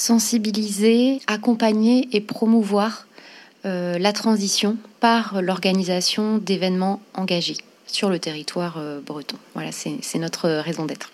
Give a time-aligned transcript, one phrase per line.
[0.00, 3.06] sensibiliser, accompagner et promouvoir
[3.66, 9.36] euh, la transition par l'organisation d'événements engagés sur le territoire euh, breton.
[9.54, 11.12] Voilà, c'est notre raison d'être.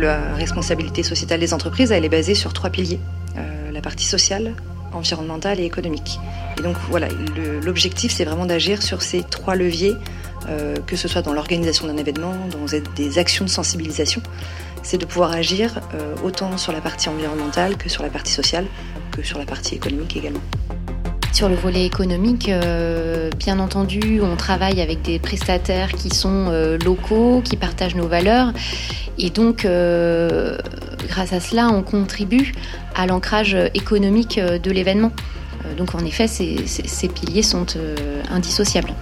[0.00, 3.00] La responsabilité sociétale des entreprises, elle est basée sur trois piliers.
[3.36, 4.54] Euh, la partie sociale,
[4.96, 6.18] environnementale et économique.
[6.58, 7.08] Et donc voilà,
[7.62, 9.94] l'objectif c'est vraiment d'agir sur ces trois leviers,
[10.48, 14.22] euh, que ce soit dans l'organisation d'un événement, dans des actions de sensibilisation.
[14.82, 18.66] C'est de pouvoir agir euh, autant sur la partie environnementale que sur la partie sociale,
[19.10, 20.42] que sur la partie économique également.
[21.32, 26.50] Sur le volet économique, euh, bien entendu, on travaille avec des prestataires qui sont
[26.82, 28.52] locaux, qui partagent nos valeurs.
[29.18, 29.66] Et donc,
[31.06, 32.52] grâce à cela, on contribue
[32.94, 35.12] à l'ancrage économique de l'événement.
[35.66, 38.92] Euh, donc en effet, ces, piliers sont euh, indissociables.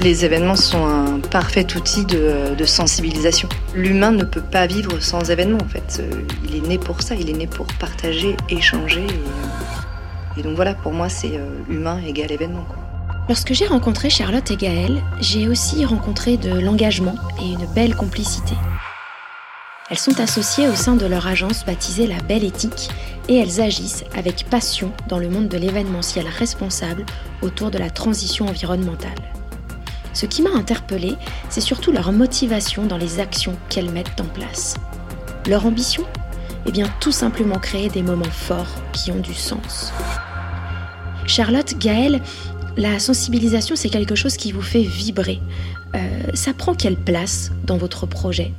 [0.00, 3.48] Les événements sont un parfait outil de, sensibilisation.
[3.74, 6.00] L'humain ne peut pas vivre sans événements en fait.
[6.00, 9.06] Euh, il est né pour ça, il est né pour partager, échanger.
[10.36, 12.66] Et, donc voilà, pour moi, c'est humain égale événement.
[13.28, 18.54] Lorsque j'ai rencontré Charlotte et Gaëlle, j'ai aussi rencontré de l'engagement et une belle complicité.
[19.90, 22.88] Elles sont associées au sein de leur agence baptisée La Belle Éthique
[23.28, 27.04] et elles agissent avec passion dans le monde de l'événementiel responsable
[27.42, 29.10] autour de la transition environnementale.
[30.14, 31.16] Ce qui m'a interpellée,
[31.48, 34.76] c'est surtout leur motivation dans les actions qu'elles mettent en place.
[35.46, 36.04] Leur ambition?
[36.66, 39.92] Eh bien, tout simplement créer des moments forts qui ont du sens.
[41.26, 42.20] Charlotte, Gaëlle,
[42.76, 45.40] la sensibilisation, c'est quelque chose qui vous fait vibrer.
[45.94, 45.98] Euh,
[46.34, 48.52] ça prend quelle place dans votre projet?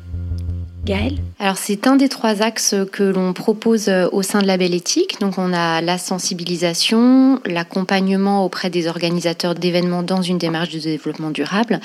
[0.84, 4.58] Gaëlle Alors c'est un des trois axes que l'on propose euh, au sein de la
[4.58, 5.20] Belle Éthique.
[5.22, 11.30] Donc on a la sensibilisation, l'accompagnement auprès des organisateurs d'événements dans une démarche de développement
[11.30, 11.80] durable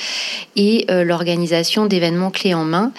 [0.57, 2.93] et euh, l'organisation d'événements clés en main.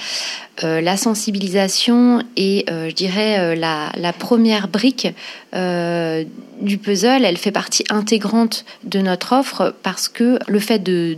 [0.64, 5.08] Euh, la sensibilisation est, je dirais, la, première brique
[5.54, 7.24] du puzzle.
[7.24, 11.18] Elle fait partie intégrante de notre offre parce que le fait de,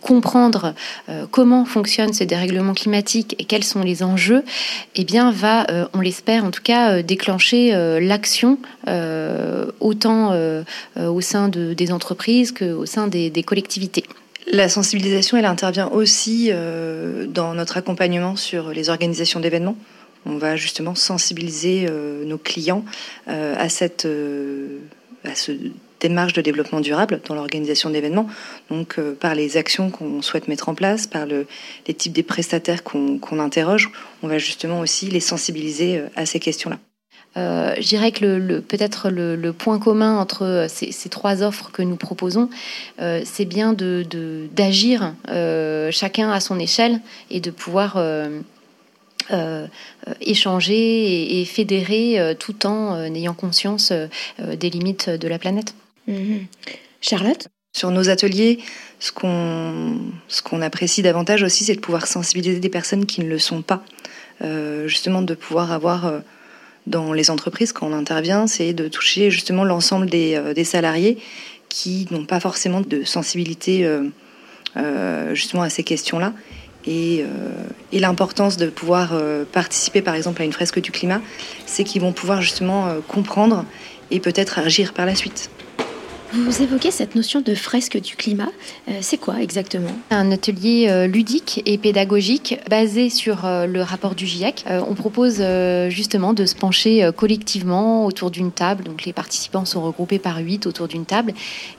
[0.00, 0.74] comprendre
[1.30, 4.44] comment fonctionnent ces dérèglements climatiques et quels sont les enjeux,
[4.94, 8.58] eh bien, va, euh, on l'espère en tout cas, euh, déclencher euh, l'action
[9.80, 10.32] autant
[10.96, 14.04] au sein de, des entreprises qu'au sein des collectivités.
[14.46, 16.50] La sensibilisation, elle intervient aussi
[17.28, 19.76] dans notre accompagnement sur les organisations d'événements.
[20.24, 21.88] On va justement sensibiliser
[22.24, 22.84] nos clients
[23.26, 24.06] à cette
[25.26, 25.52] à ce
[26.00, 28.28] démarche de développement durable dans l'organisation d'événements,
[28.70, 31.46] donc euh, par les actions qu'on souhaite mettre en place, par le,
[31.86, 33.90] les types des prestataires qu'on interroge,
[34.22, 36.78] on va justement aussi les sensibiliser euh, à ces questions-là.
[37.36, 41.96] Euh, je dirais que le, peut-être le, point commun entre ces, trois offres que nous
[41.96, 42.48] proposons,
[42.98, 48.02] c'est bien d'agir de, chacun à son échelle et de pouvoir
[50.20, 53.92] échanger et, fédérer tout en ayant conscience
[54.38, 55.74] des limites de la planète.
[56.06, 56.46] Mhm.
[57.00, 57.48] Charlotte?
[57.76, 58.58] Sur nos ateliers,
[58.98, 63.60] ce qu'on apprécie davantage aussi, c'est de pouvoir sensibiliser des personnes qui ne le sont
[63.60, 63.84] pas.
[64.42, 66.20] Euh, justement, de pouvoir avoir euh,
[66.86, 71.18] dans les entreprises, quand on intervient, c'est de toucher justement l'ensemble des, euh, salariés
[71.68, 73.86] qui n'ont pas forcément de sensibilité
[75.32, 76.32] justement à ces questions-là.
[76.86, 77.24] Et,
[77.92, 79.12] et l'importance de pouvoir
[79.52, 81.20] participer par exemple à une fresque du climat,
[81.66, 83.66] c'est qu'ils vont pouvoir justement comprendre
[84.10, 85.50] et peut-être agir par la suite.
[86.32, 88.50] Vous évoquez cette notion de fresque du climat.
[88.88, 89.90] Euh, c'est quoi exactement?
[90.10, 94.64] Un atelier euh, ludique et pédagogique basé sur euh, le rapport du GIEC.
[94.68, 95.42] on propose
[95.88, 98.84] justement de se pencher collectivement autour d'une table.
[98.84, 101.32] Donc les participants sont regroupés par huit autour d'une table.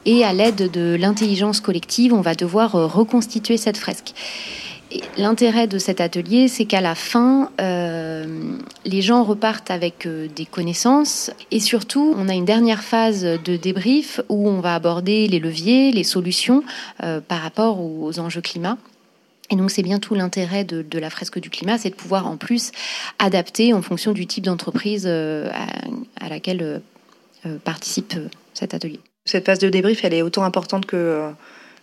[0.05, 4.13] Et à l'aide de l'intelligence collective, on va devoir reconstituer cette fresque.
[5.17, 8.25] L'intérêt de cet atelier, c'est qu'à la fin, euh,
[8.85, 13.55] les gens repartent avec euh, des connaissances et surtout, on a une dernière phase de
[13.55, 16.63] débrief où on va aborder les leviers, les solutions
[17.03, 18.77] euh, par rapport aux, enjeux climat.
[19.49, 22.37] Et donc c'est bien tout l'intérêt de, la fresque du climat, c'est de pouvoir en
[22.37, 22.71] plus
[23.19, 26.81] adapter en fonction du type d'entreprise à, laquelle
[27.63, 28.15] participe
[28.53, 28.99] cet atelier.
[29.25, 31.29] Cette phase de débrief, elle est autant importante que,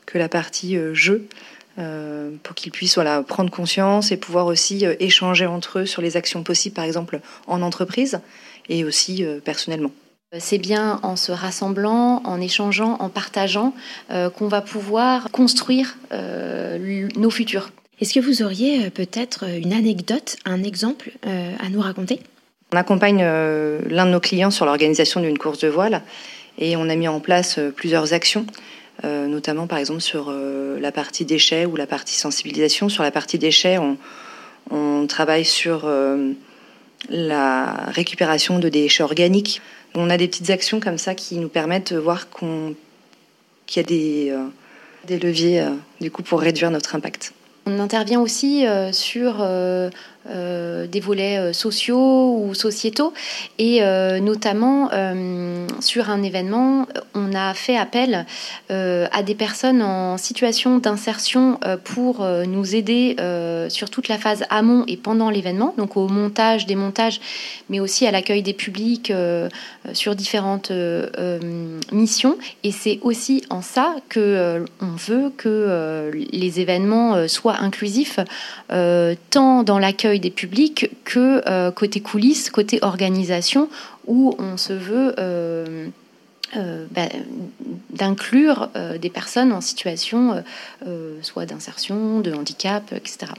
[0.04, 1.26] que la partie jeu.
[1.76, 6.02] Euh, pour qu'ils puissent voilà, prendre conscience et pouvoir aussi euh, échanger entre eux sur
[6.02, 7.18] les actions possibles, par exemple
[7.48, 8.20] en entreprise
[8.68, 9.90] et aussi euh, personnellement.
[10.38, 13.72] C'est bien en se rassemblant, en échangeant, en partageant
[14.08, 17.70] qu'on va pouvoir construire nos futurs.
[18.00, 22.18] Est-ce que vous auriez peut-être une anecdote, un exemple à nous raconter?
[22.72, 26.02] On accompagne l'un de nos clients sur l'organisation d'une course de voile
[26.58, 28.44] et on a mis en place plusieurs actions
[29.02, 32.88] notamment par exemple sur la partie déchets ou la partie sensibilisation.
[32.88, 33.78] Sur la partie déchets,
[34.70, 35.86] on, travaille sur
[37.10, 39.60] la récupération de déchets organiques.
[39.94, 42.74] On a des petites actions comme ça qui nous permettent de voir qu'il
[43.76, 44.34] y a des,
[45.06, 45.66] des leviers
[46.00, 47.34] du coup, pour réduire notre impact.
[47.66, 49.44] On intervient aussi sur
[50.30, 53.12] euh, des volets euh, sociaux ou sociétaux.
[53.58, 54.88] Et euh, notamment,
[55.80, 58.26] sur un événement, on a fait appel
[58.70, 63.16] à des personnes en situation d'insertion pour nous aider
[63.68, 67.20] sur toute la phase amont et pendant l'événement, donc au montage, démontage,
[67.68, 69.12] mais aussi à l'accueil des publics
[69.92, 70.72] sur différentes
[71.92, 72.36] missions.
[72.62, 78.18] Et c'est aussi en ça que on veut que les événements soient inclusifs,
[78.68, 83.68] tant dans l'accueil des publics que euh, côté coulisses, côté organisation,
[84.06, 85.88] où on se veut euh,
[86.56, 87.08] euh, bah,
[87.90, 88.70] d'inclure
[89.00, 90.42] des personnes en situation
[91.22, 93.32] soit d'insertion, de handicap, etc.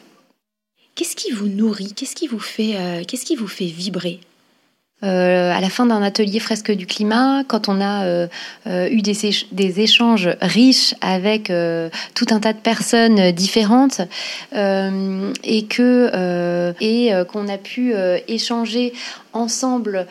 [0.96, 1.94] Qu'est-ce qui vous nourrit?
[1.94, 4.20] Qu'est-ce qui qu'est-ce qui vous fait vibrer?
[5.04, 8.28] Euh, à la fin d'un atelier fresque du climat, quand on a euh,
[8.66, 11.52] euh, eu des, échanges riches avec
[12.16, 14.02] tout un tas de personnes différentes
[14.54, 17.94] et que et qu'on a pu
[18.28, 18.94] échanger
[19.34, 20.08] ensemble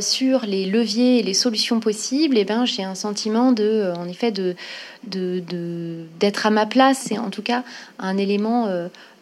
[0.00, 4.32] sur les leviers et les solutions possibles, ben j'ai un sentiment de, en effet,
[5.02, 7.64] d'être à ma place et en tout cas
[7.98, 8.68] un élément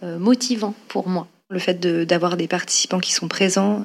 [0.02, 1.26] motivant pour moi.
[1.48, 3.84] Le fait d'avoir des participants qui sont présents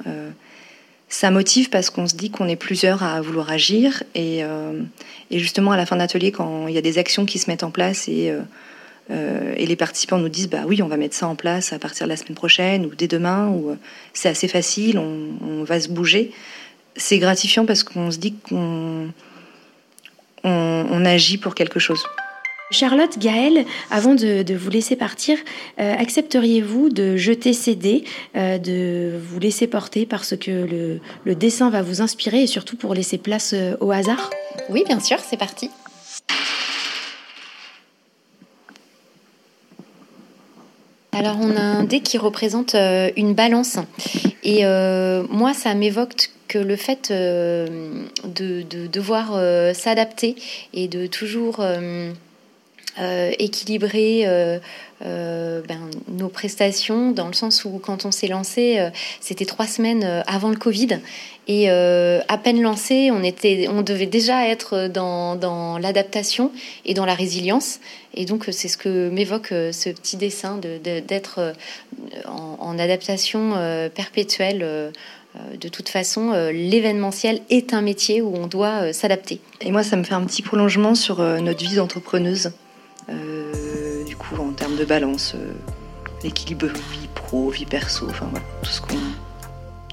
[1.12, 4.02] ça motive parce qu'on se dit qu'on est plusieurs à vouloir agir.
[4.14, 4.80] Et, euh,
[5.30, 7.70] justement, à la fin d'atelier, quand il y a des actions qui se mettent en
[7.70, 8.40] place et, euh,
[9.10, 11.78] euh, et les participants nous disent bah oui, on va mettre ça en place à
[11.78, 13.76] partir de la semaine prochaine ou dès demain, ou
[14.14, 16.32] c'est assez facile, on, va se bouger.
[16.96, 19.12] C'est gratifiant parce qu'on se dit qu'on
[20.44, 22.02] on agit pour quelque chose.
[22.72, 25.38] Charlotte, Gaëlle, avant de, vous laisser partir,
[25.78, 28.04] euh, accepteriez-vous de jeter ces dés,
[28.34, 32.94] euh, de vous laisser porter parce que le, dessin va vous inspirer et surtout pour
[32.94, 34.30] laisser place euh, au hasard?
[34.70, 35.70] Oui, bien sûr, c'est parti.
[41.12, 43.76] Alors on a un dé qui représente une balance
[44.42, 49.38] et moi ça m'évoque que le fait de, devoir
[49.74, 50.36] s'adapter
[50.72, 51.62] et de toujours
[53.00, 54.58] euh, équilibrer euh,
[55.02, 58.86] euh, ben, nos prestations dans le sens où quand on s'est lancé,
[59.18, 60.98] c'était trois semaines avant le Covid
[61.48, 66.52] et à peine lancé, on était, on devait déjà être dans, dans l'adaptation
[66.84, 67.80] et dans la résilience.
[68.14, 73.54] Et donc c'est ce que m'évoque ce petit dessin d'être de, en, en, adaptation
[73.94, 74.92] perpétuelle.
[75.58, 79.40] De toute façon, l'événementiel est un métier où on doit s'adapter.
[79.62, 82.52] Et moi, ça me fait un petit prolongement sur notre vie d'entrepreneuse.
[84.76, 85.52] De balance, euh,
[86.22, 88.80] l'équilibre vie pro, vie perso, enfin voilà, tout ce,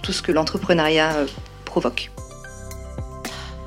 [0.02, 1.28] tout ce que l'entrepreneuriat euh,
[1.66, 2.12] provoque.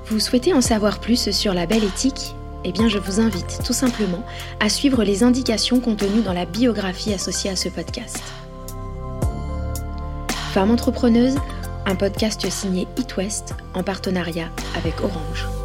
[0.06, 2.34] Vous souhaitez en savoir plus sur la belle éthique?
[2.64, 4.24] Eh bien, je vous invite tout simplement
[4.60, 8.22] à suivre les indications contenues dans la biographie associée à ce podcast.
[10.52, 11.36] Femme entrepreneuse,
[11.86, 15.61] un podcast signé It West en partenariat avec Orange.